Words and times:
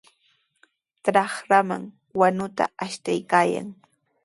Trakraman 1.03 1.83
wanuta 2.19 2.63
ashtaykaayan. 2.85 3.67